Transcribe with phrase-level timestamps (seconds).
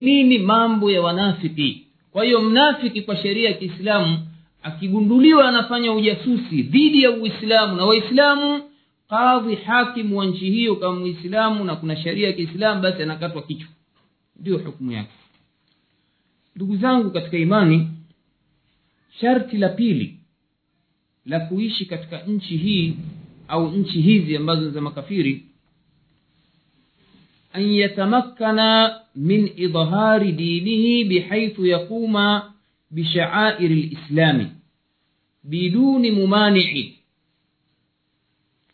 [0.00, 1.86] nini mambo ya wanafiki.
[2.12, 4.18] Kwa hiyo mnafiki kwa sheria ya kiislamu
[4.62, 8.62] akigunduliwa anafanya ujasusi dhidi ya uislamu na waislamu
[9.08, 13.68] kadhi hakimu wa nchi hiyo kama muislamu na kuna sheria ya kiislamu basi anakatwa kichwa.
[14.40, 15.10] Ndiyo hukumu yake.
[16.56, 17.88] Ndugu zangu katika imani
[19.20, 20.16] sharti la pili
[21.26, 22.96] la kuishi katika nchi hii
[23.48, 25.44] au nchi hizi ambazo za makafiri
[27.52, 32.40] an yatamakkana من إظهار دينه بحيث يقوم
[32.90, 34.60] بشعائر الإسلام
[35.44, 36.72] بدون ممانع.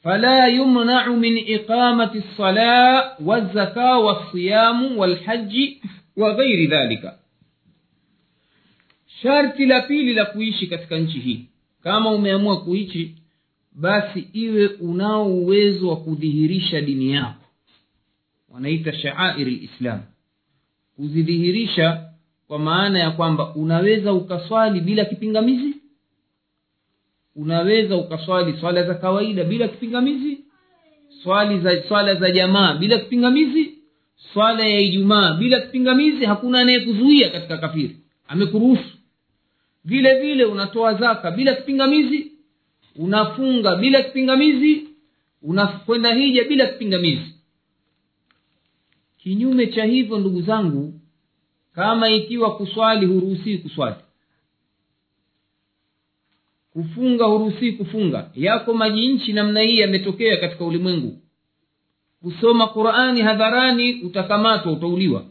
[0.02, 5.54] فلا يمنع من إقامة الصلاة والزكاة والصيام والحج
[6.16, 7.18] وغير ذلك.
[9.22, 11.36] شرط ا ل ا ف ي لكويشي كتكنشي.
[11.84, 12.46] كما م ي م
[13.84, 14.56] بس إ و
[14.90, 17.40] اناو ويزو وكذهريش دينياك
[18.50, 20.15] ونيت شعائر الإسلام.
[20.96, 22.02] Kuzidhihirisha
[22.48, 25.76] kwa maana ya kwamba unaweza ukaswali bila kipingamizi?
[27.36, 30.38] Unaweza ukaswali swala za kawaida bila kipingamizi?
[31.22, 33.74] Swali za swala za jamaa bila kipingamizi?
[34.32, 36.24] Swala ya ijumaa bila kipingamizi?
[36.24, 37.96] Hakuna anayekuzuia katika kafiri.
[38.28, 38.96] Amekuruhusu.
[39.84, 42.32] Vile vile unatoa zaka bila kipingamizi?
[42.96, 44.88] Unafunga bila kipingamizi?
[45.42, 47.35] Unakwenda hija bila kipingamizi
[49.26, 51.00] kinyume cha hivyo ndugu zangu
[51.74, 53.96] kama ikiwa kuswali huruhusii kuswali.
[56.72, 58.30] Kufunga huruhusii kufunga.
[58.34, 61.18] Yako maji nchi namna hii yametokea katika ulimwengu.
[62.22, 65.26] Kusoma qurani hadharani utakamatwa utauliwa.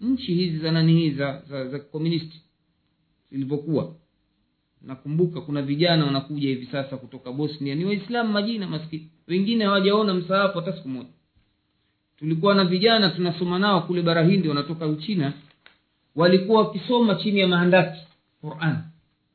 [0.00, 2.42] Nchi hizi za nani hii za, za, za komunisti
[3.30, 3.94] zilivyokuwa.
[4.82, 7.74] Nakumbuka kuna vijana wanakuja hivi sasa kutoka bosnia.
[7.74, 11.08] Ni waislamu majina maskini wengine hawajaona msaafu hata siku moja
[12.20, 15.32] tulikuwa na vijana tunasoma nao kule bara wanatoka uchina
[16.16, 18.00] walikuwa wakisoma chini ya mahandaki
[18.40, 18.76] quran.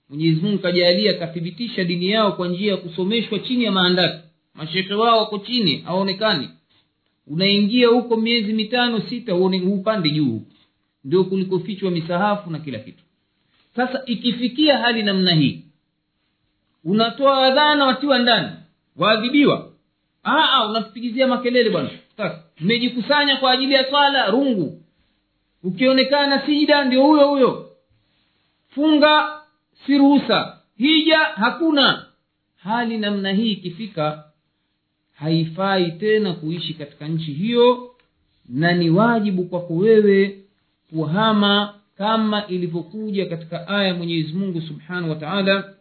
[0.09, 4.23] Mwenyezi mungu kajalia akathibitisha dini yao kwa njia ya kusomeshwa chini ya mahandaki.
[4.55, 6.49] Mashekhe wao wako chini hawaonekani.
[7.27, 10.41] Unaingia huko miezi mitano sita hupande juu
[11.03, 13.03] ndio kulikofichwa misahafu na kila kitu.
[13.75, 15.61] Sasa ikifikia hali namna hii
[16.83, 18.49] unatoa adhana watiwa ndani
[18.95, 19.71] waadhibiwa.
[20.69, 21.89] Unatupigizia makelele bwana
[22.59, 24.81] mmejikusanya kwa ajili ya swala rungu.
[25.63, 27.71] Ukionekana sijida ndio huyo huyo.
[28.69, 29.41] Funga
[29.85, 32.05] si ruhusa hija hakuna.
[32.55, 34.23] Hali namna hii ikifika
[35.15, 37.91] haifai tena kuishi katika nchi hiyo
[38.49, 40.39] na ni wajibu kwako wewe
[40.89, 45.73] kuhama kama ilivyokuja katika aya mwenyezi mungu subhanahu wa taala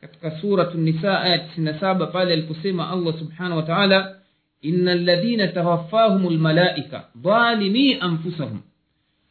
[0.00, 4.19] katika suratu nisa aya tisini na saba pale aliposema allah subhanahu wa taala
[4.62, 8.60] ina ladhina tawaffahum lmalaika dhalimi anfusahum.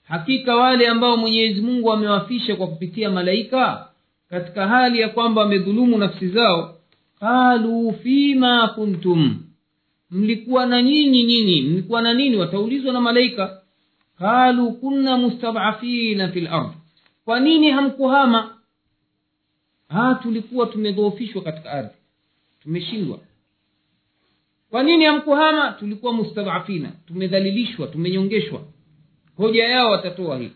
[0.04, 3.90] Hakika wale ambao mwenyezi mungu amewafisha kwa kupitia malaika
[4.30, 6.76] katika hali ya kwamba wamedhulumu nafsi zao
[7.20, 9.38] qalu fima kuntum.
[10.12, 12.36] Mlikuwa na nyinyi nyinyi mlikuwa na nini?
[12.38, 13.62] Wataulizwa na malaika.
[14.20, 16.70] Qalu kunna mustadhafina fi lard
[17.26, 18.56] kwa nini hamkuhama?
[19.90, 21.94] Ha tulikuwa tumedhoofishwa katika ardhi.
[22.64, 23.20] Tumeshindwa
[24.72, 25.72] kwa nini hamkuhama?
[25.72, 28.62] Tulikuwa mustadhafina tumedhalilishwa tumenyongeshwa.
[29.38, 30.54] Hoja yao watatoa hili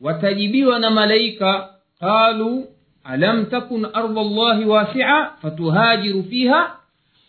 [0.00, 1.68] watajibiwa na malaika
[2.00, 2.66] qalu
[3.04, 6.76] alam takun ardha llahi wasia fatuhajiru fiha?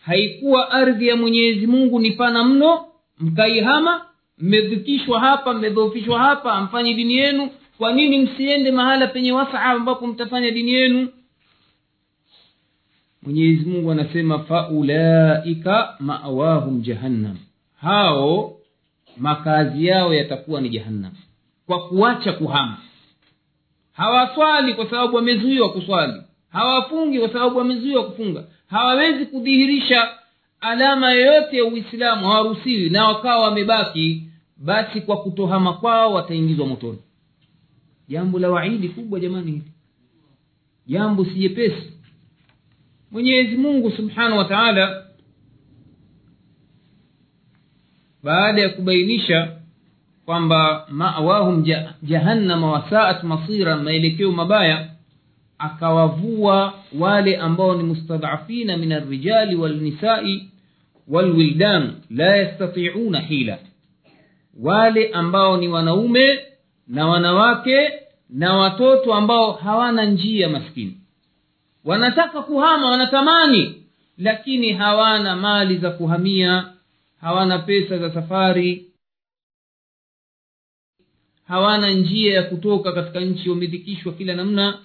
[0.05, 2.85] Haikuwa ardhi ya mwenyezi mungu ni pana mno
[3.19, 4.05] mkaihama
[4.37, 7.49] mmedhikishwa hapa mmedhoofishwa hapa amfanye dini yenu.
[7.77, 11.07] Kwa nini msiende mahala penye wasaa ambapo mtafanya dini yenu
[13.25, 17.37] mwenyezi mungu anasema faulaika mawahum jahannam.
[17.81, 18.57] Hao
[19.17, 21.11] makazi yao yatakuwa ni jahannam.
[21.67, 22.77] Kwa kuacha kuhama.
[23.93, 26.21] Hawaswali kwa sababu wamezuiwa kuswali.
[26.49, 28.43] Hawafungi kwa sababu wamezuiwa kufunga.
[28.67, 30.07] Hawawezi kudhihirisha
[30.61, 32.27] alama yoyote ya uislamu.
[32.27, 34.23] Hawaruhusiwi na wakawa wamebaki
[34.57, 36.99] basi kwa kutohama kwao wataingizwa motoni.
[38.07, 39.71] Jambo la waidi kubwa jamani hili.
[40.87, 41.94] Jambo si jepesi
[43.15, 45.05] mwenyezi mungu subhanahu wa taala
[48.23, 49.51] baada ya kubainisha
[50.25, 51.65] kwamba mawahum
[52.03, 54.89] jahannama wasaat masira maelekeo mabaya
[55.57, 60.49] akawavua wale ambao ni mustadhafina min arrijali walnisai
[61.07, 63.57] walwildan la yastatiuna hila.
[64.61, 66.39] Wale ambao ni wanaume
[66.87, 67.91] na wanawake
[68.29, 70.97] na watoto ambao hawana njia maskini
[71.85, 73.83] wanataka kuhama wanatamani
[74.17, 76.73] lakini hawana mali za kuhamia
[77.21, 78.85] hawana pesa za safari
[81.47, 84.79] hawana njia ya kutoka katika nchi wamedhikishwa kila namna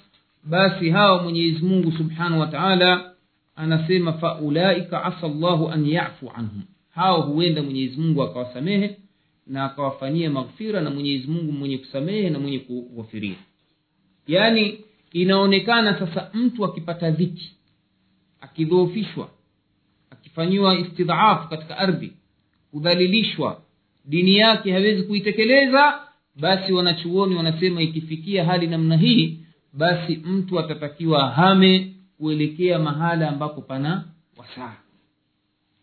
[0.45, 3.15] basi hawa mwenyezi mungu subhanahu wa taala
[3.57, 6.63] anasema faulaika asa llahu an yafu anhum.
[6.91, 8.97] Hao huenda mwenyezi mungu akawasamehe
[9.47, 13.37] na akawafanyia maghfira na mwenyezi mungu mwenye kusamehe na mwenye kughafiria
[14.27, 14.79] yaani
[15.13, 17.53] inaonekana sasa mtu akipata dhiki
[18.41, 19.31] akidhoofishwa
[20.11, 22.13] akifanyiwa istidhaafu katika ardhi
[22.71, 23.63] kudhalilishwa
[24.05, 26.01] dini yake hawezi kuitekeleza
[26.37, 29.39] basi wanachuoni wanasema ikifikia hali namna hii
[29.73, 34.05] basi mtu atatakiwa hame kuelekea mahala ambapo pana
[34.37, 34.77] wasaa.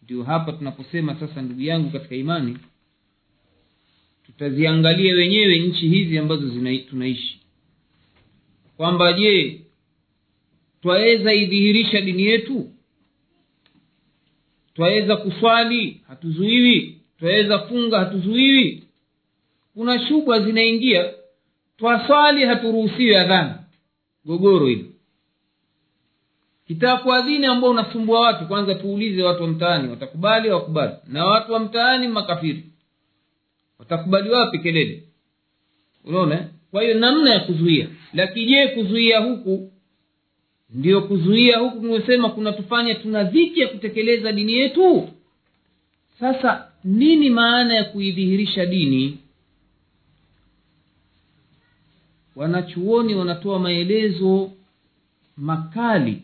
[0.03, 2.57] Ndio hapa tunaposema sasa ndugu yangu katika imani
[4.25, 7.39] tutaziangalia wenyewe nchi hizi ambazo zina, tunaishi
[8.77, 9.61] kwamba je
[10.81, 12.69] twaweza idhihirisha dini yetu?
[14.73, 17.01] Twaweza kuswali hatuzuiwi?
[17.19, 18.83] Twaweza funga hatuzuiwi?
[19.73, 21.13] Kuna shubha zinaingia.
[21.77, 23.63] Twaswali haturuhusiwi adhana
[24.25, 24.91] gogoro hili
[26.67, 30.93] kitakuadhini ambao unasumbua watu kwanza tuulize watu wa mtaani watakubali wakubali?
[31.07, 32.63] Na watu wa mtaani makafiri.
[33.79, 35.03] Watakubali wapi kelele?
[36.05, 39.71] Unaona kwa hiyo namna ya kuzuia lakini je kuzuia huku
[40.69, 45.09] ndio kuzuia huku kumesema kunatufanya tuna dhiki ya kutekeleza dini yetu.
[46.19, 49.17] Sasa nini maana ya kuidhihirisha dini?
[52.35, 54.51] Wanachuoni wanatoa maelezo
[55.37, 56.21] makali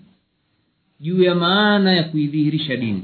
[1.00, 3.04] juu ya maana ya kuidhihirisha dini.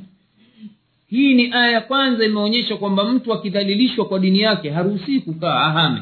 [1.08, 6.02] Hii ni aya ya kwanza imeonyesha kwamba mtu akidhalilishwa kwa dini yake haruhusii kukaa ahame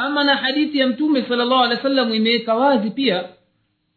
[0.00, 3.24] ama na hadithi ya mtume sala llahu alehi wa sallam imeweka wazi pia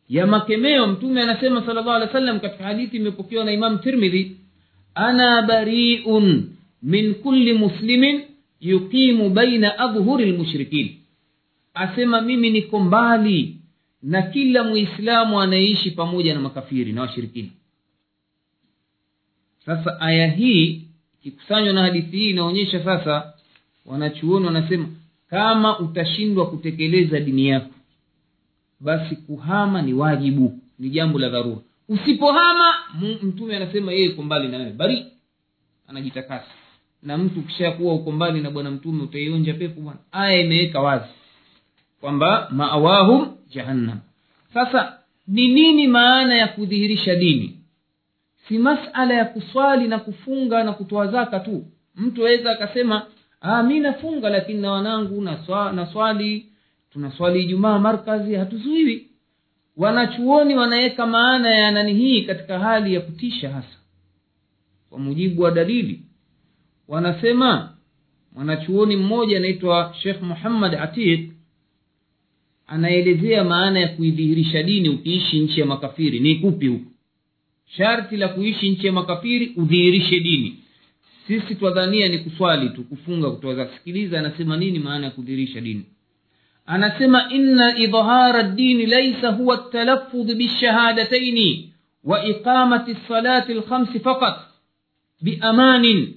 [0.09, 4.37] ya makemeo mtume anasema sala llahu alehi wa sallam katika hadithi imepokewa na imam tirmidhi
[4.95, 6.49] ana bariun
[6.83, 8.21] min kulli muslimin
[8.61, 10.95] yuqimu baina adhhuri lmushrikin
[11.73, 13.57] asema mimi niko mbali
[14.03, 17.49] na kila muislamu anayeishi pamoja na makafiri na washirikina
[19.65, 20.81] sasa aya hii
[21.21, 23.33] ikikusanywa na hadithi hii inaonyesha sasa
[23.85, 24.87] wanachuoni wanasema
[25.33, 27.69] kama utashindwa kutekeleza dini yako
[28.79, 31.61] basi kuhama ni wajibu ni jambo la dharura.
[31.89, 32.73] Usipohama
[33.23, 34.71] mtume anasema yeye uko mbali na wewe.
[34.71, 35.05] Bari
[35.87, 36.51] anajitakasa.
[37.03, 39.99] Na mtu ukishakuwa uko mbali na bwana mtume utaionja pepo bwana.
[40.11, 41.09] Aya imeweka wazi
[42.01, 43.99] kwamba maawahum jahannam.
[44.53, 44.97] Sasa
[45.27, 47.59] ni nini maana ya kudhihirisha dini?
[48.47, 51.65] Si masala ya kuswali na kufunga na kutoa zaka tu.
[51.95, 53.05] Mtu aweza akasema
[53.43, 56.45] ah, mi nafunga lakini na wanangu naswa, naswali
[56.91, 59.07] tunaswali ijumaa markazi hatuzuiwi.
[59.77, 63.77] Wanachuoni wanaweka maana ya nani hii katika hali ya kutisha hasa.
[64.89, 66.01] Kwa mujibu wa dalili
[66.87, 67.73] wanasema
[68.35, 71.31] mwanachuoni mmoja anaitwa shekh muhammad atiq
[72.67, 76.19] anaelezea maana ya kuidhihirisha dini ukiishi nchi ya makafiri.
[76.19, 76.91] Ni kupi huko?
[77.77, 80.62] Sharti la kuishi nchi ya makafiri udhihirishe dini
[81.27, 85.85] sisi twadhania ni kuswali tu kufunga kutoa sikiliza anasema nini maana ya kudhihirisha dini
[86.65, 91.73] anasema inna idhara dini laisa huwa talaffudh bishahadataini
[92.03, 94.35] wa iqamati lsalati lkhamsi faqat
[95.21, 96.13] biamanin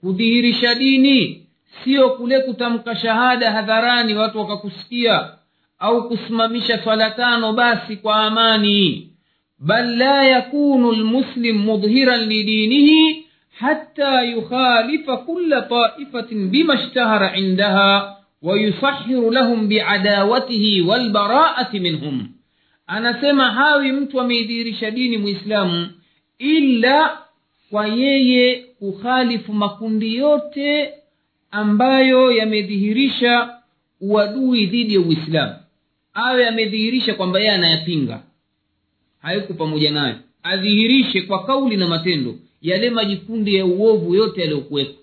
[0.00, 1.46] kudhihirisha dini
[1.84, 5.30] sio kule kutamka shahada hadharani watu wakakusikia
[5.78, 9.10] au kusimamisha swala tano basi kwa amani
[9.58, 13.26] bal la yakunu lmuslim mudhiran lidinihi
[13.58, 22.28] hatta yukhalifa kula taifatin bima ishtahara indaha wayusahiru lahum biadawatihi walbaraati minhum.
[22.86, 25.88] Anasema hawi mtu ameidhihirisha dini mwislamu
[26.38, 27.18] ila
[27.70, 30.92] kwa yeye kukhalifu makundi yote
[31.50, 33.50] ambayo yamedhihirisha
[34.00, 35.54] uadui dhidi ya uislamu.
[36.14, 38.22] Awe amedhihirisha kwamba yeye anayapinga.
[39.22, 40.14] Hayuko pamoja nayo.
[40.42, 44.94] Adhihirishe kwa kauli na matendo yale majikundi ya uovu yote yaliyokuwepo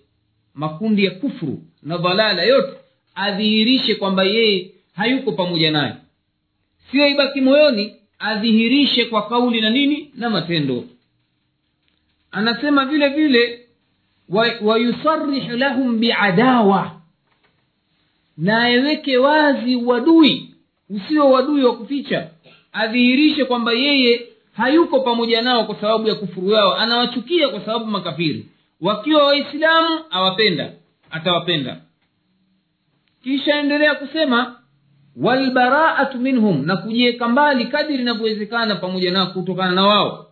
[0.54, 2.78] makundi ya kufuru na dhalala yote
[3.16, 5.96] adhihirishe kwamba yeye hayuko pamoja nayo.
[6.92, 10.84] Siyo ibaki moyoni adhihirishe kwa kauli na nini na matendo.
[12.32, 13.60] Anasema vile vile
[14.62, 17.02] wayusarihu wa lahum biadawa
[18.38, 20.50] na aweke wazi uadui
[20.90, 22.30] usio uadui wa kuficha.
[22.74, 24.22] Adhihirishe kwamba yeye
[24.58, 28.48] hayuko pamoja nao kwa sababu ya kufuru yao anawachukia kwa sababu makafiri.
[28.82, 30.72] Wakiwa waislamu awapenda
[31.12, 31.78] atawapenda.
[33.24, 34.56] Kisha endelea kusema
[35.22, 40.26] walbaraatu minhum na kujiweka mbali kadiri inavyowezekana pamoja nao kutokana na wao.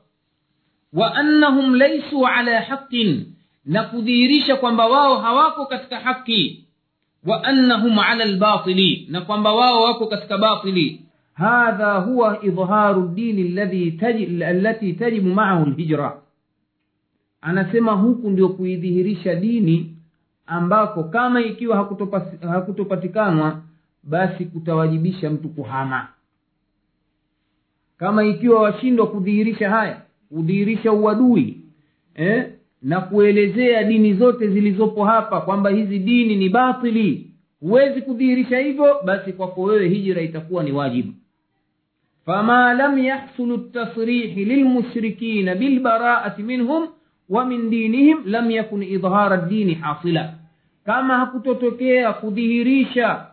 [0.94, 3.26] Wa annahum laisu ala haqin
[3.66, 6.66] na kudhihirisha kwamba wao hawako katika haki.
[7.26, 11.05] Wa annahum ala lbatili na kwamba wao wako katika batili
[11.36, 16.18] hadha huwa idharu dini alladhi taji- allati tajibu maahu lhijra
[17.42, 19.96] anasema huku ndio kuidhihirisha dini
[20.48, 21.90] ambako kama ikiwa
[22.42, 23.62] hakutopatikanwa
[24.04, 26.08] basi kutawajibisha mtu kuhama
[27.98, 31.58] kama ikiwa washindwa kudhihirisha haya kudhihirisha uadui
[32.16, 32.52] eh?
[32.82, 39.34] na kuelezea dini zote zilizopo hapa kwamba hizi dini ni batili huwezi kudhihirisha hivyo basi
[39.34, 41.14] kwako wewe hijra itakuwa ni wajibu
[42.26, 46.88] fama lam يحصل ltasrihi lilmushrikina bilbaraati minhum
[47.30, 50.34] wa min dinihim lam yakun الدين hasila
[50.86, 53.26] kama hakutotokea kudhihirisha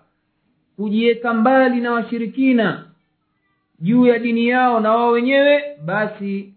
[0.76, 2.84] kujiweka mbali na washirikina
[3.80, 6.54] juu ya dini yao na wao wenyewe basi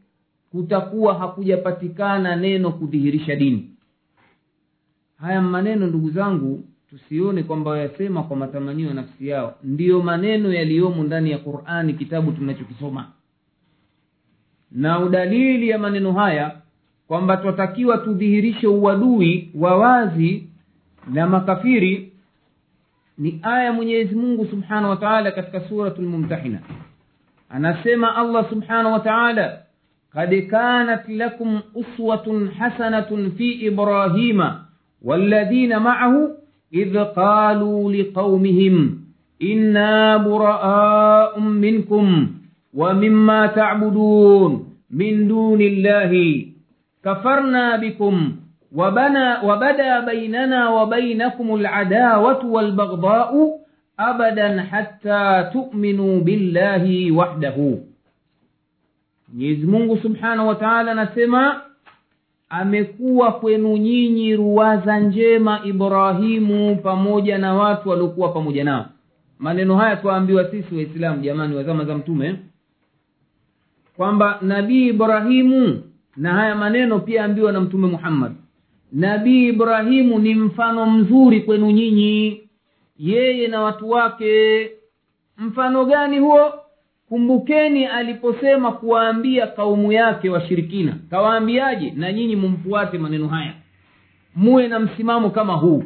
[0.52, 3.70] kutakuwa hakujapatikana neno kudhihirisha dini.
[5.22, 9.56] Haya maneno ndugu zangu tusione kwamba wayasema kwa matamanio ya nafsi yao.
[9.64, 13.08] Ndiyo maneno yaliyomo ndani ya qurani kitabu tunachokisoma.
[14.72, 16.58] Na udalili ya maneno haya
[17.08, 20.48] kwamba twatakiwa tudhihirishe uadui wa wazi
[21.14, 22.12] na makafiri
[23.18, 26.60] ni aya mwenyezi mungu subhanahu wa taala katika suratu lmumtahina
[27.50, 29.58] anasema allah subhanahu wa taala
[30.14, 34.66] kad kanat lakum uswatun hasanatun fi ibrahima
[35.02, 36.38] waladhina maahu
[36.76, 38.76] إذ قالوا لقومهم
[39.42, 42.28] إنا براء منكم
[42.74, 44.52] ومما تعبدون
[44.92, 46.12] من دون الله.
[47.06, 48.32] كفرنا بكم
[48.76, 53.32] وبنا وبدا بيننا وبينكم العداوة والبغضاء
[54.00, 57.58] أبدا حتى تؤمنوا بالله وحده.
[60.04, 61.62] subhanahu wa taala anasema
[62.60, 68.86] amekuwa kwenu nyinyi ruwaza njema ibrahimu pamoja na watu waliokuwa pamoja nao.
[69.40, 72.36] Maneno haya twaambiwa sisi waislamu jamani wa zama za mtume
[73.98, 75.84] kwamba nabii ibrahimu
[76.18, 78.32] na haya maneno pia ambiwa na mtume muhammad
[78.92, 82.42] nabii ibrahimu ni mfano mzuri kwenu nyinyi
[83.00, 84.72] yeye na watu wake.
[85.38, 86.54] Mfano gani huo
[87.10, 90.98] kumbukeni aliposema kuwaambia kaumu yake washirikina.
[91.10, 91.92] Kawaambiaje?
[91.96, 93.54] Na nyinyi mumfuate maneno haya.
[94.36, 95.84] Muwe na msimamo kama huu.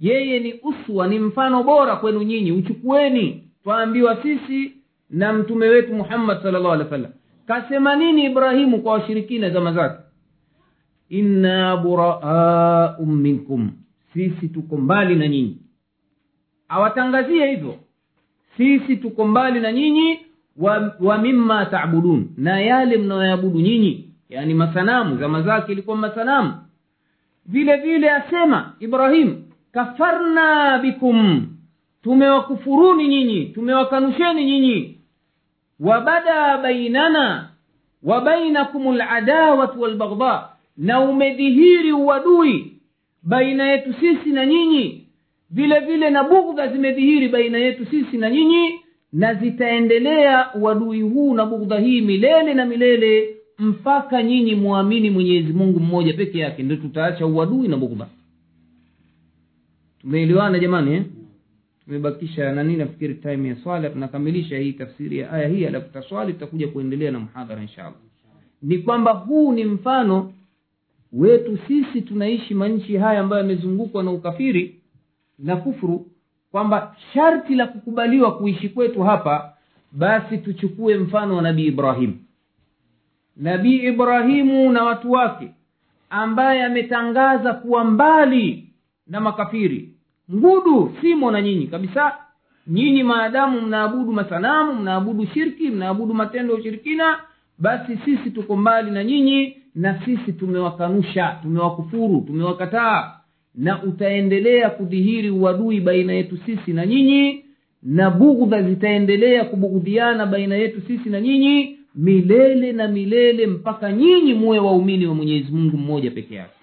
[0.00, 2.52] Yeye ni uswa ni mfano bora kwenu nyinyi.
[2.52, 3.48] Uchukueni.
[3.64, 4.72] Twaambiwa sisi
[5.10, 7.12] na mtume wetu muhammad salllahu alih wa sallam
[7.46, 10.02] kasema nini ibrahimu kwa washirikina zama zake?
[11.08, 13.70] Inna buraau minkum.
[14.14, 15.56] Sisi tuko mbali na nyinyi.
[16.68, 17.74] Awatangazie hivyo
[18.56, 20.18] sisi tuko mbali na nyinyi
[20.56, 26.54] wa, wa mima taabudun na yale mnayoabudu nyinyi yani masanamu zama zake ilikuwa masanamu.
[27.46, 29.42] Vile vile asema ibrahim
[29.72, 31.46] kafarna bikum
[32.02, 34.98] tumewakufuruni nyinyi tumewakanusheni nyinyi.
[35.80, 37.48] Wabada bainana
[38.02, 42.72] wa bainakum ladawatu walbaghdha na umedhihiri uadui
[43.22, 45.01] baina yetu sisi na nyinyi
[45.52, 48.80] vile vile na bughdha zimedhihiri baina yetu sisi na nyinyi
[49.12, 55.80] na zitaendelea uadui huu na bughdha hii milele na milele mpaka nyinyi mwamini mwenyezi mungu
[55.80, 58.08] mmoja peke yake ndio tutaacha uadui na bughdha
[60.00, 61.02] tumeelewana jamani eh?
[61.84, 66.68] tumebakisha nani nafikiri time ya swala tunakamilisha hii tafsiri ya aya hii alafu taswali tutakuja
[66.68, 67.94] kuendelea na mhadhara inshallah.
[68.62, 70.32] Ni kwamba huu ni mfano
[71.12, 74.81] wetu sisi tunaishi manchi haya ambayo yamezungukwa na ukafiri
[75.38, 76.06] na kufuru
[76.50, 79.52] kwamba sharti la kukubaliwa kuishi kwetu hapa
[79.92, 82.18] basi tuchukue mfano wa nabii ibrahimu
[83.36, 85.52] nabii ibrahimu na watu wake
[86.10, 88.68] ambaye ametangaza kuwa mbali
[89.06, 89.94] na makafiri.
[90.34, 92.16] Ngudu simo na nyinyi kabisa.
[92.66, 97.20] Nyinyi maadamu mnaabudu masanamu mnaabudu shirki mnaabudu matendo ya ushirikina
[97.58, 103.12] basi sisi tuko mbali na nyinyi na sisi tumewakanusha tumewakufuru tumewakataa
[103.54, 107.44] na utaendelea kudhihiri uadui baina yetu sisi na nyinyi
[107.82, 114.58] na bughdha zitaendelea kubughudhiana baina yetu sisi na nyinyi milele na milele mpaka nyinyi muwe
[114.58, 116.54] waumini wa mwenyezi mungu mmoja peke yake.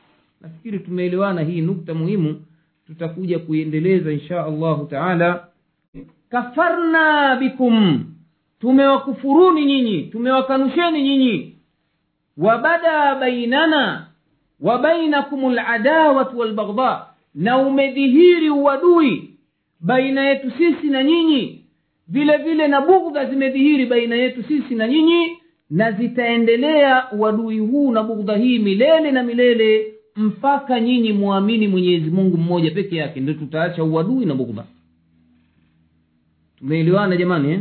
[0.41, 2.41] Nafikiri tumeelewana hii nukta muhimu
[2.87, 5.47] tutakuja kuiendeleza insha allahu taala.
[6.29, 8.05] Kafarna bikum
[8.59, 11.55] tumewakufuruni nyinyi tumewakanusheni nyinyi.
[12.37, 14.07] Wabada bainana
[14.61, 14.95] wa
[15.53, 19.29] ladawatu walbaghdha na umedhihiri uadui
[19.79, 21.65] baina yetu sisi na nyinyi.
[22.07, 25.37] Vile vile na bughdha zimedhihiri baina yetu sisi na nyinyi
[25.69, 32.37] na zitaendelea uadui huu na bughdha hii milele na milele mpaka nyinyi mwamini mwenyezi mungu
[32.37, 33.19] mmoja peke yake.
[33.19, 34.65] Ndio tutaacha uadui na bughdha
[36.57, 37.59] tumeelewana jamani eh?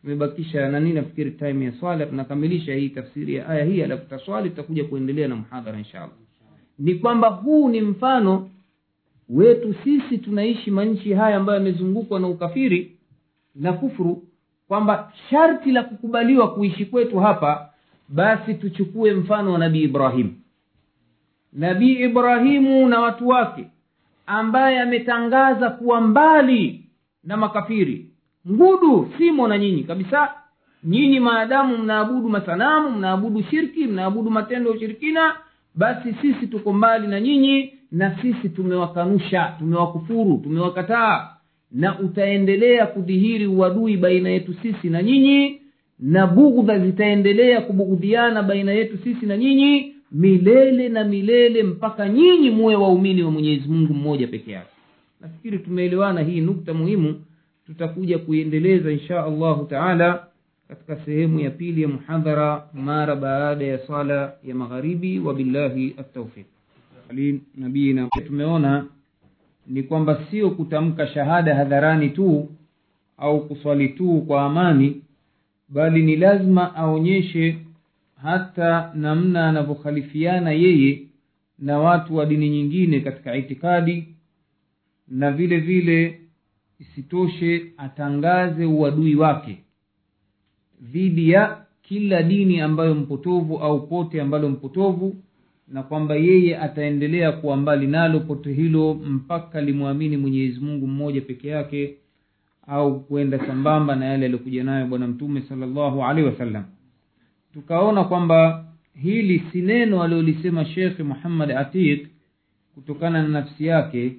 [0.00, 4.84] Tumebakisha nani nafikiri time ya swala tunakamilisha hii tafsiri ya aya hii alafu taswali tutakuja
[4.84, 6.10] kuendelea na mhadhara inshallah.
[6.78, 8.50] Ni kwamba huu ni mfano
[9.28, 12.96] wetu sisi tunaishi manchi haya ambayo yamezungukwa na ukafiri
[13.54, 14.22] na kufuru
[14.68, 17.70] kwamba sharti la kukubaliwa kuishi kwetu hapa
[18.08, 20.34] basi tuchukue mfano wa nabii ibrahim.
[21.52, 23.64] Nabii ibrahimu na watu wake
[24.26, 26.84] ambaye ametangaza kuwa mbali
[27.24, 28.10] na makafiri
[28.50, 30.30] ngudu simo na nyinyi kabisa.
[30.84, 35.36] Nyinyi maadamu mnaabudu masanamu mnaabudu shirki mnaabudu matendo ya ushirikina
[35.74, 41.28] basi sisi tuko mbali na nyinyi na sisi tumewakanusha tumewakufuru tumewakataa.
[41.72, 45.60] Na utaendelea kudhihiri uadui baina yetu sisi na nyinyi
[46.00, 52.74] na bughdha zitaendelea kubughudhiana baina yetu sisi na nyinyi milele na milele mpaka nyinyi muwe
[52.76, 54.70] waumini wa mwenyezi mungu mmoja peke yake.
[55.20, 57.20] Nafikiri tumeelewana hii nukta muhimu
[57.68, 60.26] tutakuja kuiendeleza insha allahu taala
[60.68, 66.46] katika sehemu ya pili ya muhadhara mara baada ya sala ya magharibi wabillahi altaufiq
[67.10, 68.86] ali nabiina tumeona
[69.66, 72.48] ni kwamba sio kutamka shahada hadharani tu
[73.18, 75.02] au kuswali tu kwa amani
[75.68, 77.58] bali ni lazima aonyeshe
[78.22, 81.02] hata namna anavyokhalifiana yeye
[81.58, 84.08] na watu wa dini nyingine katika itikadi
[85.08, 86.20] na vile vile
[86.80, 89.58] isitoshe atangaze uadui wake
[90.82, 95.16] dhidi ya kila dini ambayo mpotovu au pote ambalo mpotovu
[95.68, 101.48] na kwamba yeye ataendelea kuwa mbali nalo pote hilo mpaka limwamini mwenyezi mungu mmoja peke
[101.48, 101.94] yake
[102.66, 106.64] au kwenda sambamba na yale aliyokuja nayo bwana mtume salllahu alaihi wasallam.
[107.52, 112.06] Tukaona kwamba hili si neno aliyolisema shekhe muhammad atiq
[112.74, 114.12] kutokana na nafsi yake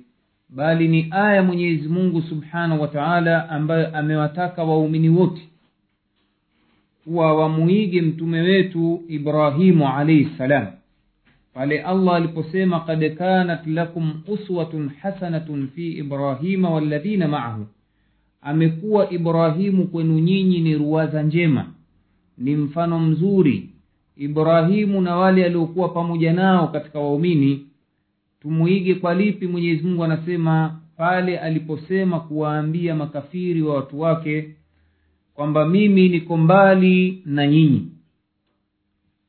[0.50, 5.42] bali ni aya mwenyezi mungu subhanahu wa taala ambayo amewataka waumini wote
[7.04, 10.68] kuwa wamuige mtume wetu ibrahimu alaihi ssalam
[11.54, 17.66] pale allah aliposema kad kanat lakum uswatun hasanatun fi ibrahima walladhina maahu.
[18.42, 21.66] Amekuwa ibrahimu kwenu nyinyi ni ruwaza njema
[22.38, 23.70] ni mfano mzuri.
[24.18, 27.66] Ibrahimu na wale aliokuwa pamoja nao katika waumini
[28.42, 34.56] tumuige kwa lipi mwenyezi mungu anasema pale aliposema kuwaambia makafiri wa watu wake
[35.34, 37.92] kwamba mimi niko mbali na nyinyi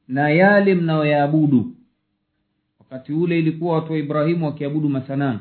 [0.08, 1.72] na yale mnayoyaabudu.
[2.80, 5.38] Wakati ule ilikuwa watu wa ibrahimu wakiabudu masanamu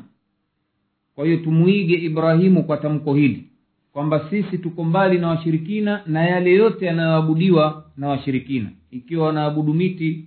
[1.14, 3.44] kwa hiyo tumuige ibrahimu kwa tamko hili
[3.92, 8.70] kwamba sisi tuko mbali na washirikina na yale yote yanayoabudiwa na washirikina.
[8.90, 10.24] Ikiwa wanaabudu miti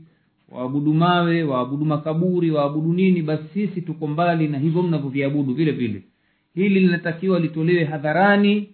[0.55, 6.03] waabudu mawe waabudu makaburi waabudu nini basi sisi tuko mbali na hivyo mnavyoviabudu vile vile.
[6.55, 8.69] Hili linatakiwa litolewe hadharani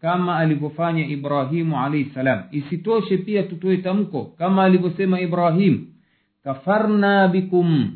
[0.00, 2.42] kama alivyofanya ibrahimu alaihi salam.
[2.52, 5.86] Isitoshe pia tutoe tamko kama alivyosema ibrahim
[6.44, 7.90] kafarna bikum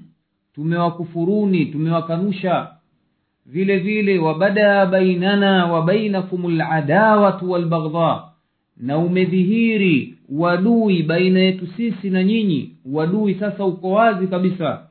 [0.55, 2.69] tumewakufuruni tumewakanusha.
[3.47, 8.23] Vile vile wabada bainana wa bainakum ladawatu walbaghdha
[8.81, 12.77] na umedhihiri uadui baina yetu sisi na nyinyi.
[12.85, 14.87] Wadui sasa uko wazi kabisa.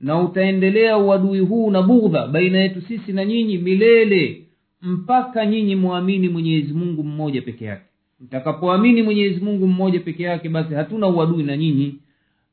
[0.00, 4.42] Na utaendelea uadui huu na bughdha baina yetu sisi na nyinyi milele
[4.82, 7.82] mpaka nyinyi mwamini mwenyezi mungu mmoja peke yake.
[8.20, 11.94] Mtakapoamini mwenyezi mungu mmoja peke yake basi hatuna uadui na nyinyi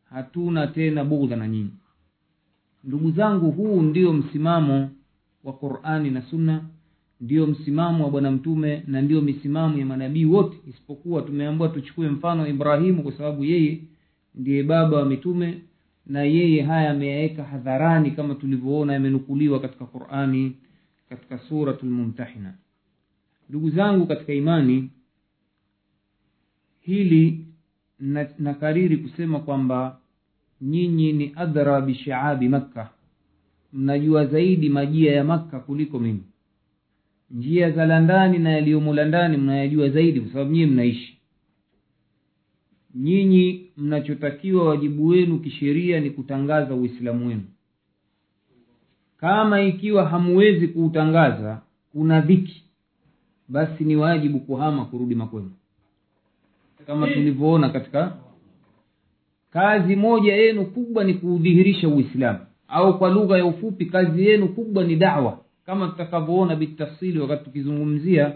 [0.10, 1.70] hatuna tena bughdha na nyinyi.
[2.84, 4.90] Ndugu zangu huu ndio msimamo
[5.44, 6.62] wa qurani na sunna
[7.22, 10.58] ndiyo msimamo wa bwana mtume na ndiyo misimamo ya manabii wote.
[10.70, 13.82] Isipokuwa tumeambiwa tuchukue mfano ibrahimu kwa sababu yeye
[14.36, 15.62] ndiye baba wa mitume
[16.06, 20.56] na yeye haya ameyaweka hadharani kama tulivyoona yamenukuliwa katika qurani
[21.10, 22.54] katika suratu lmumtahina
[23.50, 24.90] ndugu zangu katika imani
[26.82, 27.46] hili
[28.40, 30.00] nakariri na kusema kwamba
[30.62, 32.90] nyinyi ni adhra bishaabi makka
[33.74, 36.24] mnajua zaidi majia ya makka kuliko mimi
[37.32, 41.18] njia za landani na yaliyomo landani mnayajua zaidi kwa sababu nyie mnaishi.
[42.96, 47.44] Nyinyi mnachotakiwa wajibu wenu kisheria ni kutangaza uislamu wenu.
[49.18, 51.62] Kama ikiwa hamuwezi kuutangaza
[51.92, 52.64] kuna dhiki
[53.48, 55.52] basi ni wajibu kuhama kurudi makwenu.
[56.88, 58.18] Kama tulivyoona katika
[59.52, 62.40] kazi moja yenu kubwa ni kuudhihirisha uislamu.
[62.68, 65.40] Au kwa lugha ya ufupi kazi yenu kubwa ni dawa
[65.70, 68.34] kama tutakavyoona bitafsili wakati tukizungumzia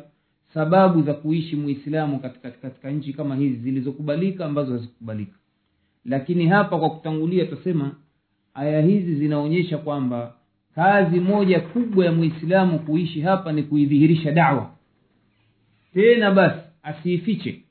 [0.54, 5.38] sababu za kuishi muislamu katika, katika nchi kama hizi zilizokubalika ambazo hazikubalika.
[6.06, 7.96] Lakini hapa kwa kutangulia tutasema
[8.54, 10.34] aya hizi zinaonyesha kwamba
[10.76, 14.72] kazi moja kubwa ya muislamu kuishi hapa ni kuidhihirisha dawa.
[15.94, 17.62] Tena basi asiifiche.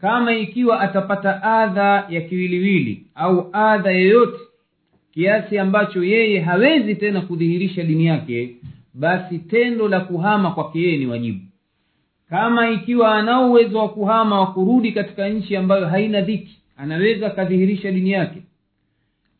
[0.00, 4.38] Kama ikiwa atapata adha ya kiwiliwili au adha yoyote
[5.14, 8.56] kiasi ambacho yeye hawezi tena kudhihirisha dini yake
[8.94, 11.40] basi tendo la kuhama kwake yeye ni wajibu.
[12.30, 17.92] Kama ikiwa ana uwezo wa kuhama wa kurudi katika nchi ambayo haina dhiki anaweza akadhihirisha
[17.92, 18.42] dini yake.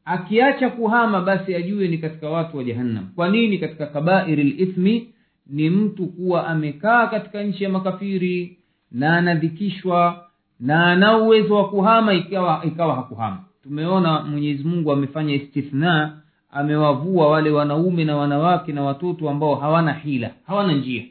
[0.05, 3.09] Akiacha kuhama basi ajue ni katika watu wa jahannam.
[3.15, 5.09] Kwa nini katika kabairi lithmi
[5.47, 8.59] ni mtu kuwa amekaa katika nchi ya makafiri
[8.93, 10.27] na anadhikishwa
[10.61, 17.51] na ana uwezo wa kuhama ikawa ikawa hakuhama tumeona mwenyezi mungu amefanya istithna amewavua wale
[17.51, 21.05] wanaume na wanawake na watoto ambao hawana hila hawana njia.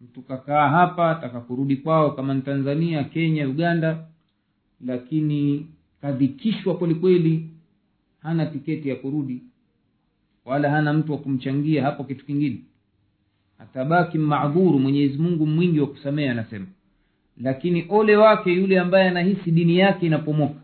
[0.00, 4.06] Mtu kakaa hapa taka kurudi kwao kama ni tanzania kenya uganda
[4.86, 5.66] lakini
[6.00, 7.50] kadhikishwa kwelikweli
[8.22, 9.42] hana tiketi ya kurudi
[10.44, 12.58] wala hana mtu wa kumchangia hapo kitu kingine.
[13.58, 16.66] Atabaki madhuru mwenyezi mungu mwingi wa kusamehe anasema.
[17.40, 20.59] Lakini ole wake yule ambaye anahisi dini yake inapomoka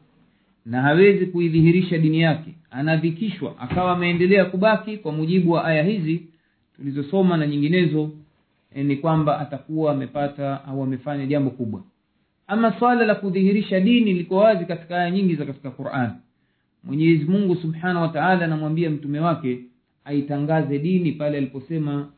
[0.66, 2.54] na hawezi kuidhihirisha dini yake.
[2.70, 6.22] Anadhikishwa akawa ameendelea kubaki kwa mujibu wa aya hizi
[6.76, 8.10] tulizosoma na nyinginezo
[8.74, 11.82] e, ni kwamba atakuwa amepata au amefanya jambo kubwa.
[12.46, 16.10] Ama swala la kudhihirisha dini liko wazi katika aya nyingi za katika quran.
[16.84, 19.58] Mwenyezi mungu subhanahu wa taala anamwambia mtume wake
[20.04, 22.08] aitangaze dini pale aliposema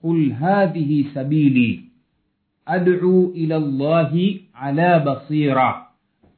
[0.00, 1.84] qul hadhihi sabili
[2.66, 5.87] ad'u ila llahi ala basira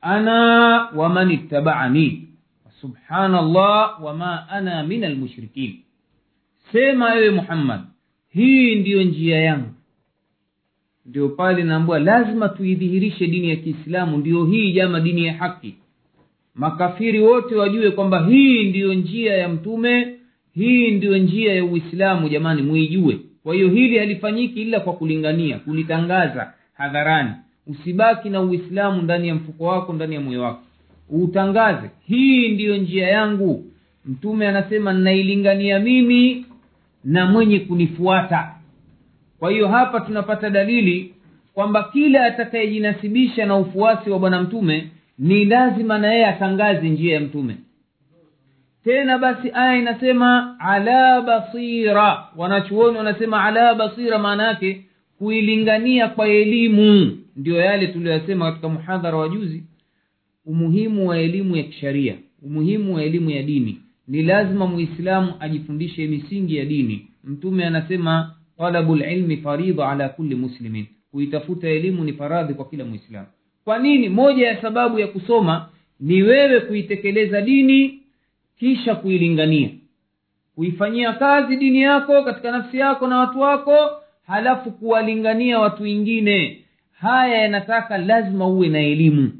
[0.00, 2.28] ana waman ittaba'ani.
[2.80, 5.74] Subhanallah wama ana min almushrikin.
[6.72, 7.80] Sema ewe muhammad
[8.28, 9.68] hii ndiyo njia yangu.
[11.06, 15.74] Ndio pale naambua lazima tuidhihirishe dini ya kiislamu ndiyo hii jama dini ya haki.
[16.54, 20.14] Makafiri wote wajue kwamba hii ndiyo njia ya mtume
[20.54, 23.18] hii ndiyo njia ya uislamu jamani muijue.
[23.42, 27.30] Kwa hiyo hili halifanyiki ila kwa kulingania kulitangaza hadharani
[27.70, 30.60] usibaki na uislamu ndani ya mfuko wako ndani ya moyo wako.
[31.12, 31.90] Uutangaze.
[32.06, 33.64] Hii ndiyo njia yangu.
[34.06, 36.46] Mtume anasema nnailingania mimi
[37.04, 38.50] na mwenye kunifuata.
[39.38, 41.14] Kwa hiyo hapa tunapata dalili
[41.54, 47.20] kwamba kila atakayejinasibisha na ufuasi wa bwana mtume ni lazima na yeye atangaze njia ya
[47.20, 47.56] mtume.
[48.84, 52.24] Tena basi aya inasema ala basira.
[52.36, 54.84] Wanachuoni wanasema ala basira maana yake
[55.18, 59.64] kuilingania kwa elimu ndiyo yale tuliyoyasema katika muhadhara wa juzi.
[60.46, 63.80] Umuhimu wa elimu ya kisharia umuhimu wa elimu ya dini.
[64.08, 67.06] Ni lazima muislamu ajifundishe misingi ya dini.
[67.24, 70.86] Mtume anasema talabu lilmi faridha ala kulli muslimin.
[71.10, 73.26] Kuitafuta elimu ni faradhi kwa kila mwislamu
[73.64, 74.08] kwa nini?
[74.08, 75.68] Moja ya sababu ya kusoma
[76.00, 77.98] ni wewe kuitekeleza dini
[78.58, 79.70] kisha kuilingania.
[80.54, 83.76] Kuifanyia kazi dini yako katika nafsi yako na watu wako
[84.26, 86.64] halafu kuwalingania watu wengine
[87.00, 89.32] haya yanataka lazima uwe na elimu.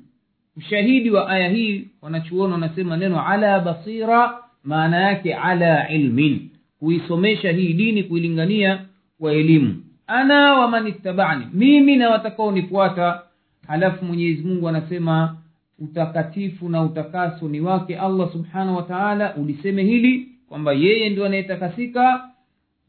[0.56, 6.50] Ushahidi wa aya hii wanachuoni wanasema neno ala basira maana yake ala ilmin.
[6.78, 8.80] Kuisomesha hii dini kuilingania
[9.18, 9.82] kwa elimu.
[10.06, 13.22] Ana waman ittabani mimi na watakaonifuata
[13.66, 15.36] halafu mwenyezi mungu anasema
[15.78, 19.34] utakatifu na utakaso ni wake allah subhanahu wa taala.
[19.36, 22.29] Uliseme hili kwamba yeye ndio anayetakasika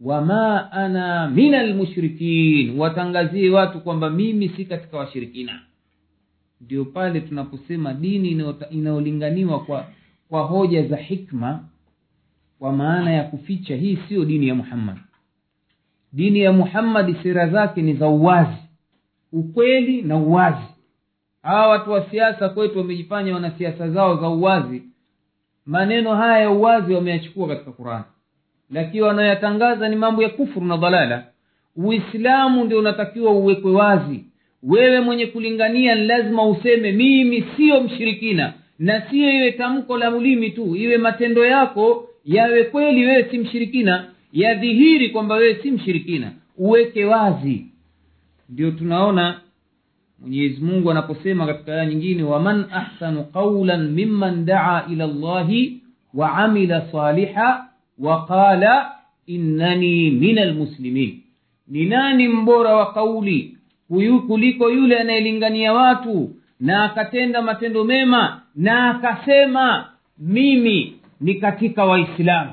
[0.02, 2.80] wama ana min almushrikin.
[2.80, 5.60] Watangazie watu kwamba mimi si katika washirikina.
[6.62, 9.86] Ndio pale tunaposema dini inayolinganiwa kwa
[10.30, 11.64] kwa hoja za hikma
[12.60, 14.98] kwa maana ya kuficha hii siyo dini ya muhammad.
[16.14, 18.58] Dini ya muhammadi sera zake ni za uwazi.
[19.32, 20.66] Ukweli na uwazi.
[21.44, 24.84] Hawa watu wa siasa kwetu wamejifanya wana siasa zao za uwazi.
[25.66, 28.04] Maneno haya ya uwazi wameyachukua katika qurani
[28.72, 31.24] lakini wanayoyatangaza ni mambo ya kufuru na dhalala.
[31.76, 34.26] Uislamu ndio unatakiwa uwekwe wazi.
[34.64, 40.50] Wewe mwenye kulingania ni lazima useme mimi siyo mshirikina na siyo iwe tamko la ulimi
[40.50, 46.32] tu iwe matendo yako yawe kweli wewe si mshirikina yadhihiri kwamba wewe si mshirikina.
[46.58, 47.66] Uweke wazi.
[48.50, 49.40] Ndio tunaona
[50.20, 55.82] mwenyezi mungu anaposema katika aya nyingine waman ahsanu qaulan mimman daa ila llahi
[56.14, 57.68] waamila saliha
[58.02, 58.92] wa qala
[59.28, 61.22] innani min almuslimin
[61.68, 63.58] ni nani mbora wa kauli?
[63.90, 72.52] Huyu kuliko yule anayelingania watu na akatenda matendo mema na akasema mimi ni katika waislamu.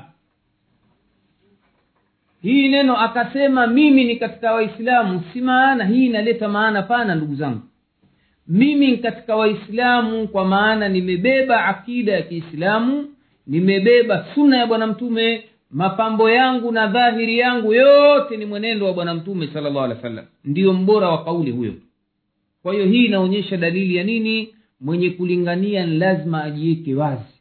[2.41, 7.61] Hii neno akasema mimi ni katika waislamu si maana hii inaleta maana pana ndugu zangu.
[8.47, 13.07] Mimi ni katika waislamu kwa maana nimebeba akida ya kiislamu
[13.49, 19.13] nimebeba suna ya bwana mtume mapambo yangu na dhahiri yangu yote ni mwenendo wa bwana
[19.13, 21.73] mtume salllah alih wa sallam ndiyo mbora wa kauli huyo.
[22.63, 24.49] Kwa hiyo hii inaonyesha dalili ya nini?
[24.81, 27.33] Mwenye kulingania ni lazima ajiweke wazi.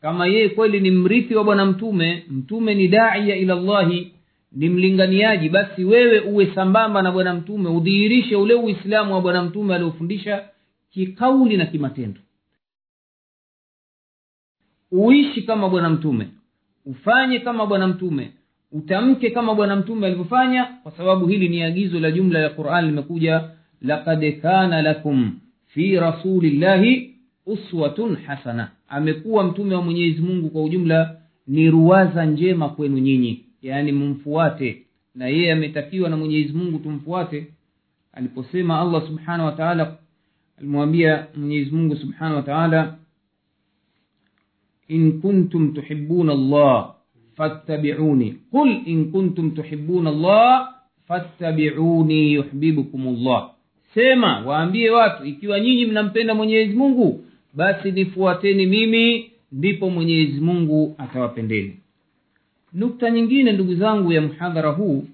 [0.00, 4.12] Kama yeye kweli ni mrithi wa bwana mtume mtume ni daia ila llahi
[4.52, 9.74] ni mlinganiaji basi wewe uwe sambamba na bwana mtume udhihirishe ule uislamu wa bwana mtume
[9.74, 10.44] aliofundisha
[10.90, 12.20] kikauli na kimatendo
[14.92, 16.28] uishi kama bwana mtume.
[16.86, 18.32] Ufanye kama bwana mtume.
[18.72, 23.50] Utamke kama bwana mtume alivyofanya kwa sababu hili ni agizo la jumla ya quran limekuja.
[23.82, 25.32] Laqad kana lakum
[25.66, 27.14] fi rasulillahi
[27.46, 28.70] uswatun hasana.
[28.88, 33.44] Amekuwa mtume wa mwenyezi mungu kwa ujumla ni ruwaza njema kwenu nyinyi.
[33.62, 34.82] Yaani mumfuate.
[35.14, 37.46] Na yeye ametakiwa na mwenyezi mungu tumfuate.
[38.12, 39.52] Aliposema allah subhanahu wa
[40.58, 42.42] alimwambia mwenyezi mungu subhanahu wa
[44.88, 46.94] in kuntum tuhibuna allah
[47.36, 50.74] fattabiuni qul in kuntum tuhibuna allah
[51.08, 53.50] fattabiuni yuhbibukum llah
[53.94, 61.76] sema waambie watu ikiwa nyinyi mnampenda mwenyezi mungu basi nifuateni mimi ndipo mwenyezi mungu atawapendeni.
[62.72, 65.04] Nukta nyingine ndugu zangu ya mhadhara huu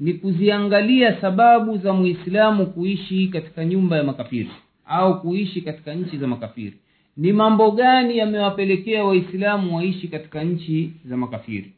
[0.00, 4.50] ni kuziangalia sababu za muislamu kuishi katika nyumba ya makafiri
[4.86, 6.74] au kuishi katika nchi za makafiri
[7.18, 11.72] ni mambo gani yamewapelekea waislamu waishi katika nchi za makafiri?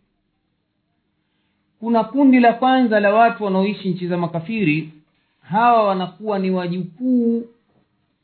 [1.80, 4.90] Kuna kundi la kwanza la watu wanaoishi nchi za makafiri.
[5.42, 7.44] Hawa wanakuwa ni wajukuu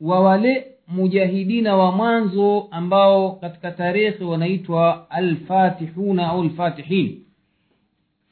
[0.01, 7.21] wa wale mujahidina wa mwanzo ambao katika tarehe wanaitwa alfatihuna au alfatihin.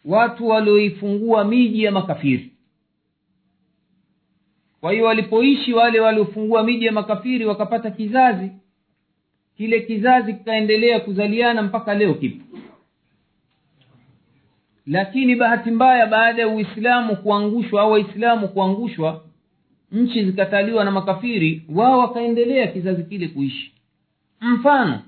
[0.06, 2.52] Watu walioifungua miji ya makafiri.
[4.82, 8.52] Kwa hiyo walipoishi wale waliofungua miji ya makafiri wakapata kizazi
[9.58, 12.58] kile kizazi kikaendelea kuzaliana mpaka leo kipo.
[14.88, 19.24] Lakini bahati mbaya baada ya uislamu kuangushwa au waislamu kuangushwa
[19.92, 23.72] nchi zikataliwa na makafiri wao wakaendelea kizazi kile kuishi.
[24.42, 25.02] Mfano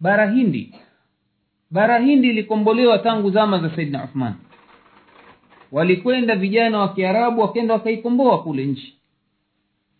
[0.00, 0.74] bara hindi.
[1.70, 4.34] Bara hindi ilikombolewa tangu zama za saidna uthman.
[5.72, 8.98] Walikwenda vijana wa kiarabu wakenda wakaikomboa kule nchi.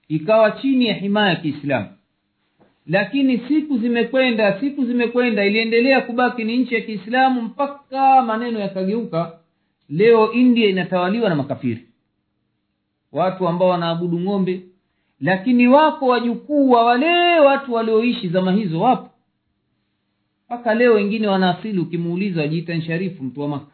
[0.09, 1.87] Ikawa chini ya himaya ya kiislamu
[2.87, 9.39] lakini siku zimekwenda siku zimekwenda iliendelea kubaki ni nchi ya kiislamu mpaka maneno yakageuka.
[9.89, 11.87] Leo india inatawaliwa na makafiri.
[13.13, 14.61] Watu ambao wanaabudu ng'ombe.
[15.21, 19.11] Lakini wako wajukuu wa wale watu walioishi zama hizo wapo.
[20.47, 23.67] Mpaka leo wengine wanaasili ukimuuliza wajiita nsharifu mtu wa maka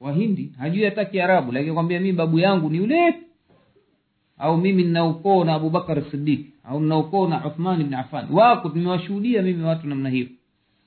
[0.00, 3.14] wahindi hajui hata kiarabu lakini kwambia mii babu yangu ni yule
[4.38, 6.96] au mimi nina ukoo na abubakar sidik au nina
[7.28, 10.26] na uthman bni afan wako tumewashuhudia mimi watu namna hiyo.